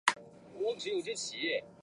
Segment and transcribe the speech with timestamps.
[0.79, 1.29] 死于任上。